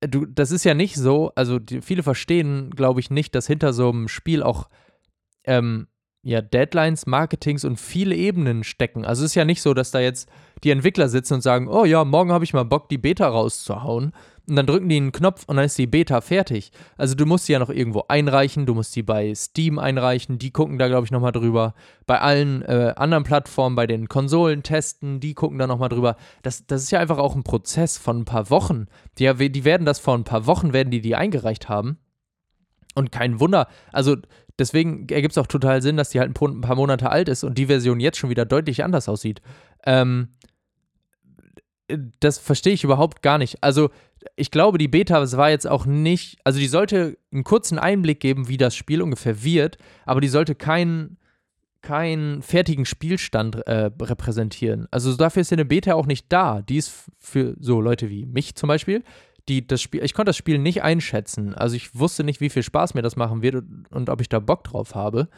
[0.00, 3.72] du, das ist ja nicht so, also die, viele verstehen, glaube ich, nicht, dass hinter
[3.72, 4.68] so einem Spiel auch
[5.44, 5.88] ähm,
[6.28, 9.06] ja, Deadlines, Marketings und viele Ebenen stecken.
[9.06, 10.28] Also es ist ja nicht so, dass da jetzt
[10.62, 14.12] die Entwickler sitzen und sagen, oh ja, morgen habe ich mal Bock, die Beta rauszuhauen.
[14.46, 16.70] und dann drücken die einen Knopf und dann ist die Beta fertig.
[16.98, 20.50] Also du musst sie ja noch irgendwo einreichen, du musst sie bei Steam einreichen, die
[20.50, 21.72] gucken da, glaube ich, nochmal drüber.
[22.06, 26.16] Bei allen äh, anderen Plattformen, bei den Konsolen testen, die gucken da nochmal drüber.
[26.42, 28.84] Das, das ist ja einfach auch ein Prozess von ein paar Wochen.
[29.18, 31.96] Die, die werden das vor ein paar Wochen, werden die die eingereicht haben.
[32.94, 34.16] Und kein Wunder, also
[34.58, 37.56] deswegen ergibt es auch total Sinn, dass die halt ein paar Monate alt ist und
[37.58, 39.40] die Version jetzt schon wieder deutlich anders aussieht.
[39.84, 40.28] Ähm,
[42.20, 43.62] das verstehe ich überhaupt gar nicht.
[43.62, 43.90] Also
[44.36, 48.48] ich glaube, die Beta war jetzt auch nicht, also die sollte einen kurzen Einblick geben,
[48.48, 51.18] wie das Spiel ungefähr wird, aber die sollte keinen
[51.80, 54.88] keinen fertigen Spielstand äh, repräsentieren.
[54.90, 56.60] Also dafür ist ja eine Beta auch nicht da.
[56.60, 59.04] Die ist für so Leute wie mich zum Beispiel,
[59.48, 61.54] die das Spiel, ich konnte das Spiel nicht einschätzen.
[61.54, 64.28] Also ich wusste nicht, wie viel Spaß mir das machen wird und, und ob ich
[64.28, 65.28] da Bock drauf habe.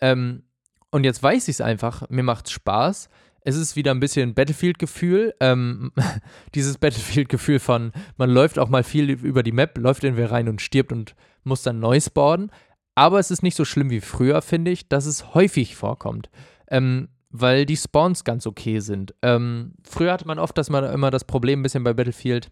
[0.00, 0.42] Ähm,
[0.90, 3.08] und jetzt weiß ich es einfach, mir macht es Spaß
[3.44, 5.34] es ist wieder ein bisschen Battlefield-Gefühl.
[5.38, 5.92] Ähm,
[6.54, 10.62] dieses Battlefield-Gefühl von, man läuft auch mal viel über die Map, läuft irgendwie rein und
[10.62, 12.50] stirbt und muss dann neu spawnen.
[12.94, 16.30] Aber es ist nicht so schlimm wie früher, finde ich, dass es häufig vorkommt.
[16.68, 19.14] Ähm, weil die Spawns ganz okay sind.
[19.20, 22.50] Ähm, früher hatte man oft dass man immer das Problem ein bisschen bei Battlefield,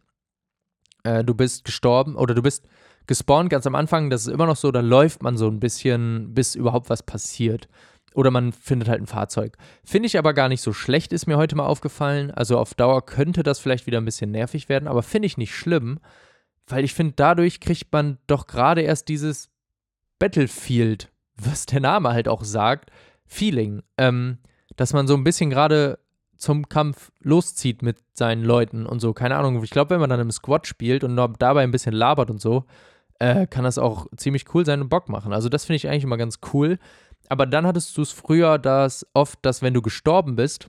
[1.04, 2.66] äh, du bist gestorben oder du bist
[3.06, 6.34] gespawnt ganz am Anfang, das ist immer noch so, da läuft man so ein bisschen,
[6.34, 7.68] bis überhaupt was passiert.
[8.14, 9.56] Oder man findet halt ein Fahrzeug.
[9.84, 12.30] Finde ich aber gar nicht so schlecht, ist mir heute mal aufgefallen.
[12.30, 15.54] Also auf Dauer könnte das vielleicht wieder ein bisschen nervig werden, aber finde ich nicht
[15.54, 15.98] schlimm,
[16.66, 19.50] weil ich finde, dadurch kriegt man doch gerade erst dieses
[20.18, 22.90] Battlefield, was der Name halt auch sagt,
[23.24, 23.82] Feeling.
[23.96, 24.38] Ähm,
[24.76, 25.98] dass man so ein bisschen gerade
[26.42, 29.12] zum Kampf loszieht mit seinen Leuten und so.
[29.12, 29.62] Keine Ahnung.
[29.62, 32.64] Ich glaube, wenn man dann im Squad spielt und dabei ein bisschen labert und so,
[33.20, 35.32] äh, kann das auch ziemlich cool sein und Bock machen.
[35.32, 36.78] Also das finde ich eigentlich immer ganz cool.
[37.28, 40.68] Aber dann hattest du es früher, dass oft, dass wenn du gestorben bist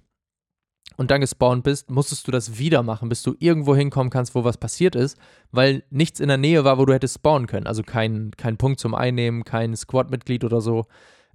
[0.95, 4.43] und dann gespawnt bist, musstest du das wieder machen, bis du irgendwo hinkommen kannst, wo
[4.43, 5.17] was passiert ist,
[5.51, 7.65] weil nichts in der Nähe war, wo du hättest spawnen können.
[7.65, 10.85] Also kein, kein Punkt zum Einnehmen, kein Squad-Mitglied oder so.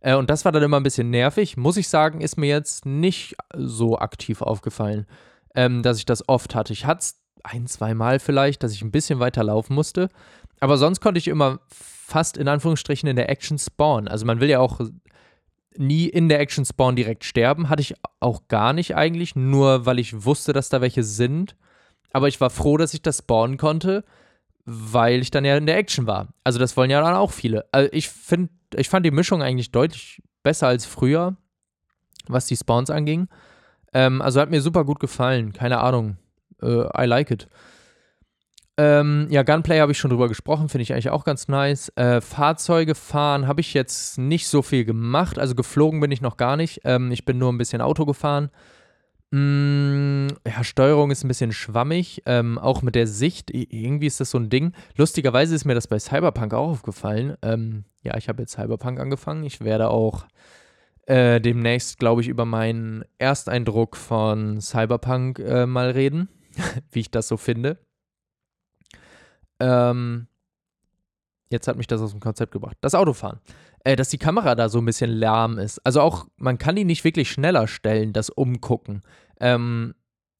[0.01, 1.57] Äh, und das war dann immer ein bisschen nervig.
[1.57, 5.07] Muss ich sagen, ist mir jetzt nicht so aktiv aufgefallen,
[5.55, 6.73] ähm, dass ich das oft hatte.
[6.73, 10.09] Ich hatte es ein, zwei Mal vielleicht, dass ich ein bisschen weiter laufen musste.
[10.61, 14.09] Aber sonst konnte ich immer fast in Anführungsstrichen in der Action spawnen.
[14.09, 14.81] Also man will ja auch
[15.77, 17.69] nie in der Action spawnen direkt sterben.
[17.69, 21.57] Hatte ich auch gar nicht eigentlich, nur weil ich wusste, dass da welche sind.
[22.13, 24.05] Aber ich war froh, dass ich das spawnen konnte,
[24.65, 26.29] weil ich dann ja in der Action war.
[26.43, 27.67] Also das wollen ja dann auch viele.
[27.71, 31.37] Also ich finde, ich fand die Mischung eigentlich deutlich besser als früher,
[32.27, 33.29] was die Spawns anging.
[33.93, 35.53] Ähm, also hat mir super gut gefallen.
[35.53, 36.19] Keine Ahnung.
[36.63, 37.49] Uh, I like it.
[38.77, 41.91] Ähm, ja, Gunplay habe ich schon drüber gesprochen, finde ich eigentlich auch ganz nice.
[41.97, 46.37] Äh, Fahrzeuge fahren habe ich jetzt nicht so viel gemacht, also geflogen bin ich noch
[46.37, 46.83] gar nicht.
[46.85, 48.51] Ähm, ich bin nur ein bisschen Auto gefahren.
[49.31, 53.51] Mm, ja, Steuerung ist ein bisschen schwammig, ähm, auch mit der Sicht.
[53.51, 54.73] Irgendwie ist das so ein Ding.
[54.97, 57.37] Lustigerweise ist mir das bei Cyberpunk auch aufgefallen.
[57.43, 59.45] Ähm, ja, ich habe jetzt Cyberpunk angefangen.
[59.45, 60.27] Ich werde auch
[61.07, 66.29] äh, demnächst, glaube ich, über meinen Ersteindruck von Cyberpunk äh, mal reden,
[66.91, 67.79] wie ich das so finde.
[69.61, 70.29] Ähm,
[71.51, 72.79] jetzt hat mich das aus dem Konzept gebracht.
[72.81, 73.41] Das Autofahren.
[73.89, 75.79] Äh, dass die Kamera da so ein bisschen lahm ist.
[75.79, 79.01] Also auch, man kann die nicht wirklich schneller stellen, das Umgucken.
[79.41, 79.95] Ähm,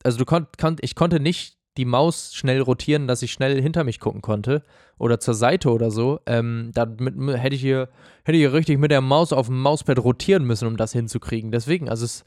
[0.05, 3.85] also du konnt, konnt, ich konnte nicht die Maus schnell rotieren, dass ich schnell hinter
[3.85, 4.63] mich gucken konnte
[4.99, 6.21] oder zur Seite oder so.
[6.27, 7.89] Ähm, damit hätte ich hier
[8.25, 11.51] hätte ich hier richtig mit der Maus auf dem Mauspad rotieren müssen, um das hinzukriegen.
[11.51, 12.27] Deswegen, also es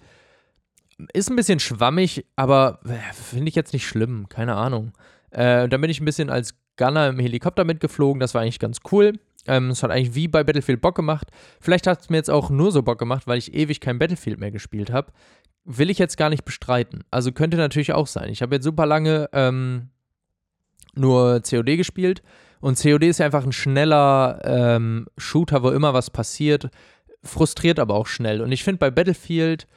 [1.13, 4.27] ist ein bisschen schwammig, aber äh, finde ich jetzt nicht schlimm.
[4.27, 4.93] Keine Ahnung.
[5.29, 8.19] Äh, dann bin ich ein bisschen als Gunner im Helikopter mitgeflogen.
[8.19, 9.19] Das war eigentlich ganz cool.
[9.47, 11.27] Ähm, es hat eigentlich wie bei Battlefield Bock gemacht.
[11.59, 14.39] Vielleicht hat es mir jetzt auch nur so Bock gemacht, weil ich ewig kein Battlefield
[14.39, 15.11] mehr gespielt habe.
[15.63, 17.03] Will ich jetzt gar nicht bestreiten.
[17.11, 18.29] Also könnte natürlich auch sein.
[18.29, 19.89] Ich habe jetzt super lange ähm,
[20.95, 22.21] nur COD gespielt.
[22.59, 26.69] Und COD ist ja einfach ein schneller ähm, Shooter, wo immer was passiert.
[27.23, 28.41] Frustriert aber auch schnell.
[28.41, 29.67] Und ich finde bei Battlefield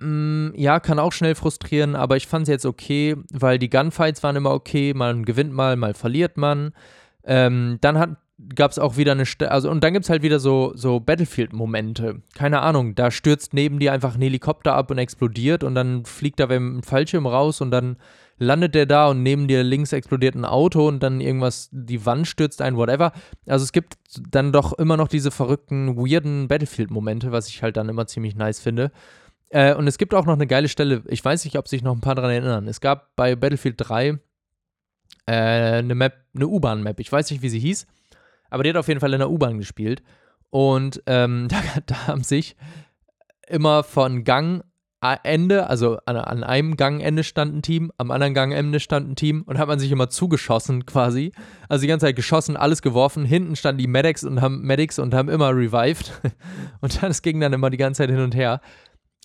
[0.00, 4.22] Mm, ja, kann auch schnell frustrieren, aber ich fand es jetzt okay, weil die Gunfights
[4.22, 4.92] waren immer okay.
[4.94, 6.72] Man gewinnt mal, mal verliert man.
[7.24, 8.16] Ähm, dann
[8.54, 11.00] gab es auch wieder eine, St also und dann gibt es halt wieder so, so
[11.00, 12.22] Battlefield-Momente.
[12.34, 16.40] Keine Ahnung, da stürzt neben dir einfach ein Helikopter ab und explodiert und dann fliegt
[16.40, 17.96] da ein Fallschirm raus und dann
[18.38, 22.26] landet der da und neben dir links explodiert ein Auto und dann irgendwas, die Wand
[22.26, 23.12] stürzt ein, whatever.
[23.46, 23.94] Also es gibt
[24.30, 28.60] dann doch immer noch diese verrückten, weirden Battlefield-Momente, was ich halt dann immer ziemlich nice
[28.60, 28.90] finde.
[29.50, 31.94] Äh, und es gibt auch noch eine geile Stelle, ich weiß nicht, ob sich noch
[31.94, 32.66] ein paar daran erinnern.
[32.66, 34.18] Es gab bei Battlefield 3
[35.26, 36.98] äh, eine Map, eine U-Bahn-Map.
[36.98, 37.86] Ich weiß nicht, wie sie hieß,
[38.54, 40.02] aber die hat auf jeden Fall in der U-Bahn gespielt.
[40.50, 42.56] Und ähm, da, da haben sich
[43.48, 44.62] immer von Gang
[45.22, 49.42] Ende, also an, an, einem Gangende stand ein Team, am anderen Gangende stand ein Team
[49.42, 51.32] und hat man sich immer zugeschossen quasi.
[51.68, 53.26] Also die ganze Zeit geschossen, alles geworfen.
[53.26, 56.12] Hinten standen die Medics und haben Medics und haben immer revived.
[56.80, 58.60] Und das ging dann immer die ganze Zeit hin und her.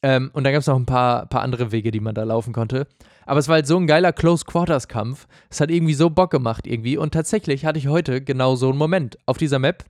[0.01, 2.53] Ähm, und dann gab es noch ein paar, paar andere Wege, die man da laufen
[2.53, 2.87] konnte.
[3.25, 5.27] Aber es war halt so ein geiler Close-Quarters-Kampf.
[5.49, 6.97] Es hat irgendwie so Bock gemacht irgendwie.
[6.97, 9.17] Und tatsächlich hatte ich heute genau so einen Moment.
[9.25, 9.83] Auf dieser Map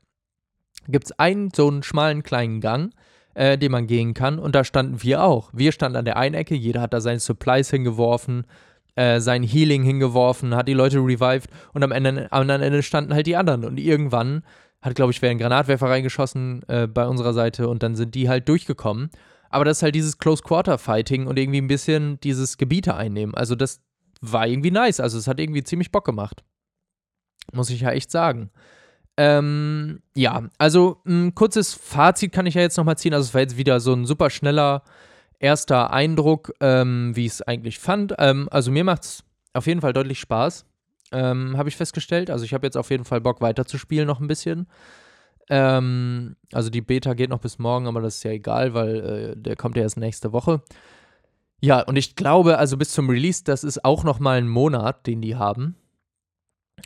[0.87, 2.91] gibt es einen so einen schmalen kleinen Gang
[3.39, 4.37] äh, den man gehen kann.
[4.37, 5.49] Und da standen wir auch.
[5.53, 8.45] Wir standen an der einen Ecke, jeder hat da seine Supplies hingeworfen,
[8.95, 13.13] äh, sein Healing hingeworfen, hat die Leute revived und am, Ende, am anderen Ende standen
[13.13, 13.63] halt die anderen.
[13.63, 14.43] Und irgendwann
[14.81, 18.29] hat, glaube ich, wer einen Granatwerfer reingeschossen äh, bei unserer Seite und dann sind die
[18.29, 19.09] halt durchgekommen.
[19.49, 23.35] Aber das ist halt dieses Close-Quarter-Fighting und irgendwie ein bisschen dieses Gebiete einnehmen.
[23.35, 23.81] Also das
[24.21, 24.99] war irgendwie nice.
[24.99, 26.43] Also es hat irgendwie ziemlich Bock gemacht.
[27.51, 28.51] Muss ich ja echt sagen.
[29.17, 33.13] Ähm, ja, also ein kurzes Fazit kann ich ja jetzt nochmal ziehen.
[33.13, 34.83] Also es war jetzt wieder so ein super schneller
[35.39, 38.13] erster Eindruck, ähm, wie ich es eigentlich fand.
[38.17, 40.65] Ähm, also mir macht es auf jeden Fall deutlich Spaß,
[41.11, 42.29] ähm, habe ich festgestellt.
[42.29, 44.67] Also ich habe jetzt auf jeden Fall Bock weiterzuspielen noch ein bisschen.
[45.49, 49.35] Ähm, also die Beta geht noch bis morgen, aber das ist ja egal, weil äh,
[49.35, 50.61] der kommt ja erst nächste Woche.
[51.61, 55.21] Ja, und ich glaube, also bis zum Release, das ist auch nochmal ein Monat, den
[55.21, 55.75] die haben.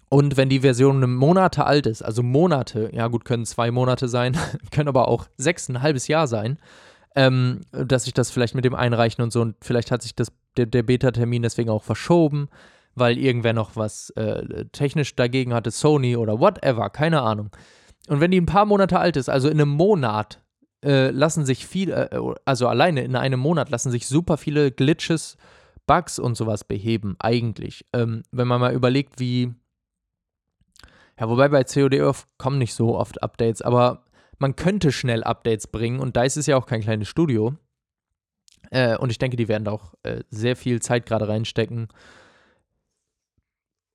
[0.09, 4.37] Und wenn die Version Monate alt ist, also Monate, ja gut, können zwei Monate sein,
[4.71, 6.57] können aber auch sechs, ein halbes Jahr sein,
[7.15, 10.31] ähm, dass sich das vielleicht mit dem einreichen und so und vielleicht hat sich das,
[10.57, 12.49] der, der Beta-Termin deswegen auch verschoben,
[12.95, 17.51] weil irgendwer noch was äh, technisch dagegen hatte, Sony oder whatever, keine Ahnung.
[18.07, 20.41] Und wenn die ein paar Monate alt ist, also in einem Monat,
[20.83, 22.09] äh, lassen sich viel, äh,
[22.45, 25.37] also alleine in einem Monat lassen sich super viele Glitches,
[25.85, 27.85] Bugs und sowas beheben, eigentlich.
[27.93, 29.53] Ähm, wenn man mal überlegt, wie
[31.19, 34.05] ja, wobei bei COD kommen nicht so oft Updates, aber
[34.39, 37.55] man könnte schnell Updates bringen und DICE ist ja auch kein kleines Studio.
[38.71, 41.87] Äh, und ich denke, die werden da auch äh, sehr viel Zeit gerade reinstecken.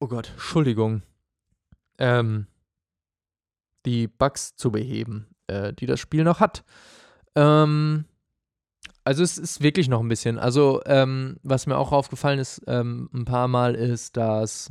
[0.01, 1.03] Oh Gott, Entschuldigung.
[1.99, 2.47] Ähm,
[3.89, 6.65] die Bugs zu beheben, äh, die das Spiel noch hat.
[7.35, 8.05] Ähm,
[9.05, 10.39] also es ist wirklich noch ein bisschen.
[10.39, 14.71] Also ähm, was mir auch aufgefallen ist ähm, ein paar Mal ist, dass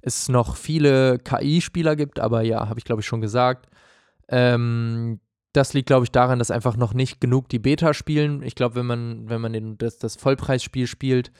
[0.00, 3.68] es noch viele KI-Spieler gibt, aber ja, habe ich glaube ich schon gesagt.
[4.28, 5.20] Ähm,
[5.52, 8.42] das liegt, glaube ich, daran, dass einfach noch nicht genug die Beta spielen.
[8.42, 11.32] Ich glaube, wenn man, wenn man den, das, das Vollpreisspiel spielt,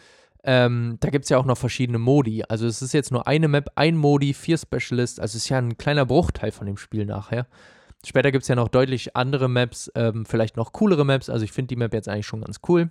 [0.51, 2.43] ähm, da gibt es ja auch noch verschiedene Modi.
[2.49, 5.21] Also es ist jetzt nur eine Map, ein Modi, vier Specialists.
[5.21, 7.47] Also es ist ja ein kleiner Bruchteil von dem Spiel nachher.
[8.03, 11.29] Später gibt es ja noch deutlich andere Maps, ähm, vielleicht noch coolere Maps.
[11.29, 12.91] Also ich finde die Map jetzt eigentlich schon ganz cool.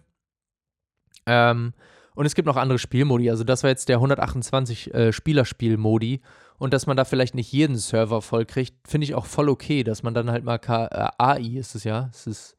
[1.25, 1.73] Ähm,
[2.13, 3.31] und es gibt noch andere Spielmodi.
[3.31, 6.21] Also das war jetzt der 128 äh, Spielerspiel-Modi.
[6.59, 9.83] Und dass man da vielleicht nicht jeden Server voll kriegt, finde ich auch voll okay,
[9.83, 12.11] dass man dann halt mal K äh, AI ist es ja.
[12.13, 12.55] Es ist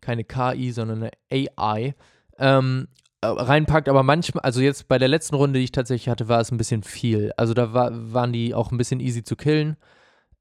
[0.00, 1.96] keine KI, sondern eine AI.
[2.38, 6.28] Ähm, äh, reinpackt, aber manchmal, also jetzt bei der letzten Runde, die ich tatsächlich hatte,
[6.28, 7.32] war es ein bisschen viel.
[7.36, 9.76] Also da war, waren die auch ein bisschen easy zu killen.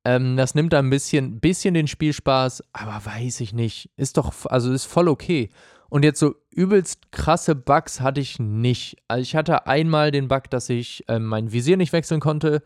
[0.06, 3.90] Ähm, das nimmt da ein bisschen, bisschen den Spielspaß, aber weiß ich nicht.
[3.98, 5.50] Ist doch, also ist voll okay.
[5.90, 8.98] Und jetzt so übelst krasse Bugs hatte ich nicht.
[9.08, 12.64] Also ich hatte einmal den Bug, dass ich ähm, mein Visier nicht wechseln konnte.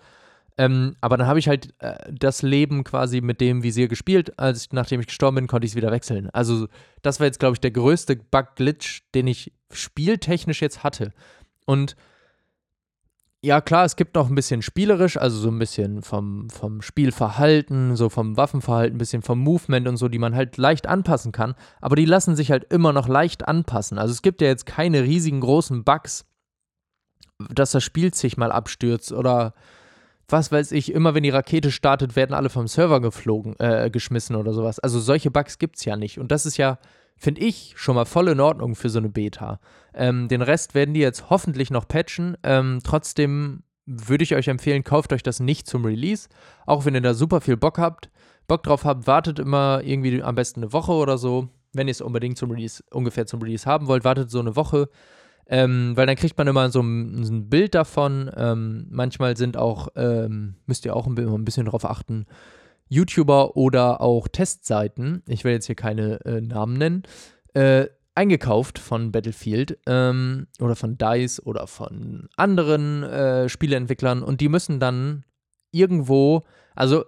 [0.58, 4.38] Ähm, aber dann habe ich halt äh, das Leben quasi mit dem Visier gespielt.
[4.40, 6.30] Als ich, nachdem ich gestorben bin, konnte ich es wieder wechseln.
[6.32, 6.68] Also
[7.02, 11.14] das war jetzt, glaube ich, der größte Bug-Glitch, den ich spieltechnisch jetzt hatte.
[11.66, 11.96] Und
[13.44, 17.96] ja, klar, es gibt noch ein bisschen spielerisch, also so ein bisschen vom, vom Spielverhalten,
[17.96, 21.56] so vom Waffenverhalten, ein bisschen vom Movement und so, die man halt leicht anpassen kann.
[21.80, 23.98] Aber die lassen sich halt immer noch leicht anpassen.
[23.98, 26.26] Also es gibt ja jetzt keine riesigen großen Bugs,
[27.50, 29.56] dass das Spiel sich mal abstürzt oder
[30.32, 34.36] was weiß ich, immer wenn die Rakete startet, werden alle vom Server geflogen, äh, geschmissen
[34.36, 34.80] oder sowas.
[34.80, 36.20] Also solche Bugs gibt es ja nicht.
[36.20, 36.78] Und das ist ja
[37.22, 39.60] finde ich schon mal voll in Ordnung für so eine Beta.
[39.94, 42.36] Ähm, den Rest werden die jetzt hoffentlich noch patchen.
[42.42, 46.30] Ähm, trotzdem würde ich euch empfehlen, kauft euch das nicht zum Release.
[46.66, 48.10] Auch wenn ihr da super viel Bock habt.
[48.48, 51.50] Bock drauf habt, wartet immer irgendwie am besten eine Woche oder so.
[51.74, 54.90] Wenn ihr es unbedingt zum Release, ungefähr zum Release haben wollt, wartet so eine Woche.
[55.48, 58.32] Ähm, weil dann kriegt man immer so ein, ein Bild davon.
[58.36, 62.26] Ähm, manchmal sind auch, ähm, müsst ihr auch ein, ein bisschen drauf achten,
[62.92, 67.04] YouTuber oder auch Testseiten, ich will jetzt hier keine äh, Namen nennen,
[67.54, 74.22] äh, eingekauft von Battlefield ähm, oder von DICE oder von anderen äh, Spieleentwicklern.
[74.22, 75.24] Und die müssen dann
[75.72, 76.44] irgendwo,
[76.76, 77.06] also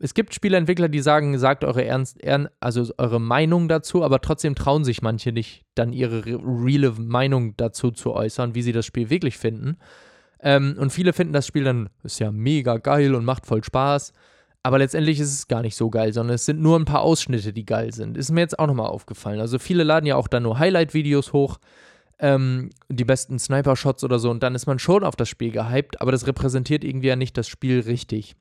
[0.00, 2.18] es gibt Spieleentwickler, die sagen, sagt eure Ernst,
[2.60, 7.90] also eure Meinung dazu, aber trotzdem trauen sich manche nicht, dann ihre reale Meinung dazu
[7.90, 9.76] zu äußern, wie sie das Spiel wirklich finden.
[10.40, 14.12] Ähm, und viele finden das Spiel dann, ist ja mega geil und macht voll Spaß.
[14.64, 17.52] Aber letztendlich ist es gar nicht so geil, sondern es sind nur ein paar Ausschnitte,
[17.52, 18.16] die geil sind.
[18.16, 19.40] Ist mir jetzt auch nochmal aufgefallen.
[19.40, 21.58] Also viele laden ja auch dann nur Highlight-Videos hoch,
[22.18, 26.00] ähm, die besten Sniper-Shots oder so, und dann ist man schon auf das Spiel gehypt,
[26.00, 28.36] aber das repräsentiert irgendwie ja nicht das Spiel richtig.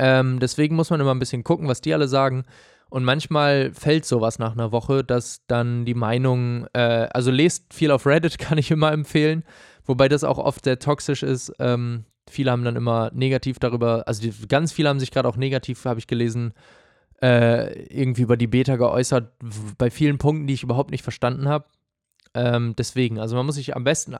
[0.00, 2.44] Ähm, deswegen muss man immer ein bisschen gucken, was die alle sagen.
[2.88, 7.90] Und manchmal fällt sowas nach einer Woche, dass dann die Meinung, äh, also lest viel
[7.90, 9.44] auf Reddit, kann ich immer empfehlen,
[9.84, 11.52] wobei das auch oft sehr toxisch ist.
[11.58, 15.36] Ähm, viele haben dann immer negativ darüber, also die, ganz viele haben sich gerade auch
[15.36, 16.54] negativ, habe ich gelesen,
[17.22, 19.30] äh, irgendwie über die Beta geäußert,
[19.76, 21.66] bei vielen Punkten, die ich überhaupt nicht verstanden habe.
[22.32, 24.16] Ähm, deswegen, also man muss sich am besten,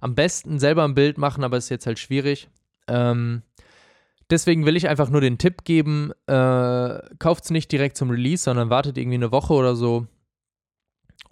[0.00, 2.50] am besten selber ein Bild machen, aber ist jetzt halt schwierig.
[2.86, 3.42] Ähm,
[4.30, 8.44] deswegen will ich einfach nur den Tipp geben, äh, kauft es nicht direkt zum Release,
[8.44, 10.06] sondern wartet irgendwie eine Woche oder so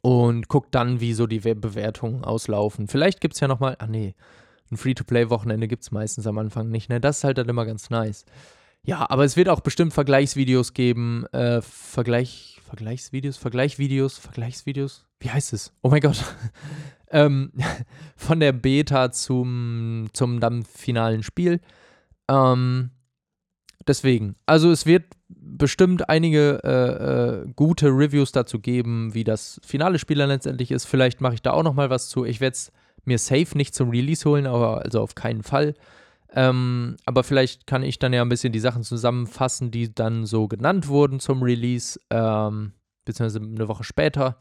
[0.03, 2.89] und guckt dann, wie so die Bewertungen auslaufen.
[2.89, 4.15] Vielleicht gibt es ja nochmal, ah nee,
[4.71, 7.01] ein Free-to-Play-Wochenende gibt es meistens am Anfang nicht, ne?
[7.01, 8.25] Das ist halt dann immer ganz nice.
[8.83, 15.53] Ja, aber es wird auch bestimmt Vergleichsvideos geben, äh, Vergleich, Vergleichsvideos, Vergleichvideos, Vergleichsvideos, wie heißt
[15.53, 15.73] es?
[15.83, 16.25] Oh mein Gott.
[17.11, 17.53] ähm,
[18.17, 21.61] von der Beta zum, zum dann finalen Spiel.
[22.31, 22.91] Ähm,
[23.87, 29.99] deswegen, also es wird bestimmt einige äh, äh, gute Reviews dazu geben, wie das finale
[29.99, 30.87] Spiel dann letztendlich ist.
[30.87, 32.25] Vielleicht mache ich da auch noch mal was zu.
[32.25, 32.73] Ich werde es
[33.05, 35.75] mir safe nicht zum Release holen, aber also auf keinen Fall.
[36.33, 40.47] Ähm, aber vielleicht kann ich dann ja ein bisschen die Sachen zusammenfassen, die dann so
[40.47, 42.73] genannt wurden zum Release, ähm,
[43.05, 44.39] beziehungsweise eine Woche später,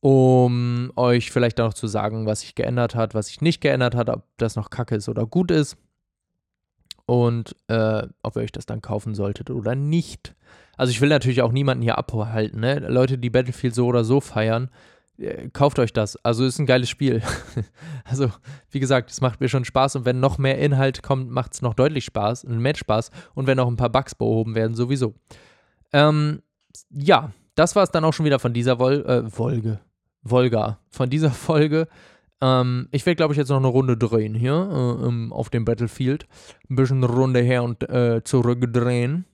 [0.00, 4.08] um euch vielleicht auch zu sagen, was sich geändert hat, was sich nicht geändert hat,
[4.08, 5.76] ob das noch kacke ist oder gut ist
[7.06, 10.34] und äh, ob ihr euch das dann kaufen solltet oder nicht.
[10.76, 12.78] Also ich will natürlich auch niemanden hier abhalten, ne?
[12.78, 14.70] Leute, die Battlefield so oder so feiern,
[15.18, 16.16] äh, kauft euch das.
[16.24, 17.22] Also ist ein geiles Spiel.
[18.04, 18.30] also,
[18.70, 21.62] wie gesagt, es macht mir schon Spaß und wenn noch mehr Inhalt kommt, macht es
[21.62, 25.14] noch deutlich Spaß, Match Spaß und wenn auch ein paar Bugs behoben werden, sowieso.
[25.92, 26.42] Ähm,
[26.90, 29.80] ja, das war es dann auch schon wieder von dieser Vol äh, Folge.
[30.22, 30.78] Volga.
[30.90, 31.88] Von dieser Folge.
[32.42, 36.26] Ähm, ich werde, glaube ich, jetzt noch eine Runde drehen hier äh, auf dem Battlefield.
[36.68, 39.26] Ein bisschen eine Runde her und äh, zurück drehen.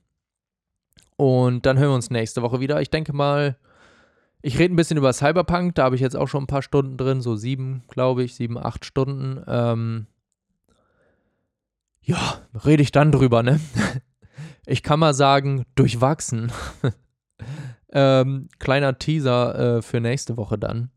[1.17, 2.79] Und dann hören wir uns nächste Woche wieder.
[2.81, 3.57] Ich denke mal,
[4.41, 6.97] ich rede ein bisschen über Cyberpunk, da habe ich jetzt auch schon ein paar Stunden
[6.97, 9.43] drin, so sieben, glaube ich, sieben, acht Stunden.
[9.47, 10.05] Ähm,
[12.01, 13.59] ja, rede ich dann drüber, ne?
[14.65, 16.51] Ich kann mal sagen, durchwachsen.
[17.91, 20.91] ähm, kleiner Teaser äh, für nächste Woche dann.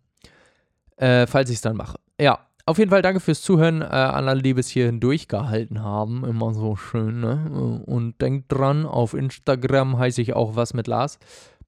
[0.96, 1.98] Äh, falls ich es dann mache.
[2.22, 6.24] Ja, auf jeden Fall danke fürs Zuhören äh, an alle, die bis hierhin durchgehalten haben.
[6.24, 7.82] Immer so schön, ne?
[7.84, 11.18] Und denkt dran, auf Instagram heiße ich auch was mit Lars.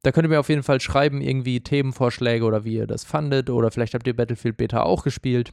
[0.04, 3.50] Da könnt ihr mir auf jeden Fall schreiben, irgendwie Themenvorschläge oder wie ihr das fandet.
[3.50, 5.52] Oder vielleicht habt ihr Battlefield Beta auch gespielt.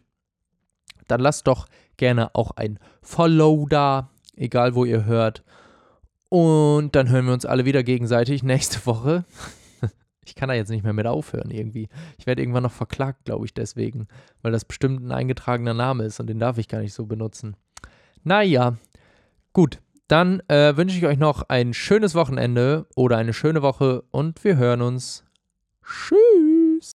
[1.07, 1.65] Dann lasst doch
[1.97, 5.43] gerne auch ein Follow da, egal wo ihr hört.
[6.29, 9.25] Und dann hören wir uns alle wieder gegenseitig nächste Woche.
[10.25, 11.89] Ich kann da jetzt nicht mehr mit aufhören irgendwie.
[12.17, 14.07] Ich werde irgendwann noch verklagt, glaube ich, deswegen,
[14.41, 17.55] weil das bestimmt ein eingetragener Name ist und den darf ich gar nicht so benutzen.
[18.23, 18.77] Naja,
[19.53, 19.79] gut.
[20.07, 24.57] Dann äh, wünsche ich euch noch ein schönes Wochenende oder eine schöne Woche und wir
[24.57, 25.23] hören uns.
[25.85, 26.50] Tschüss.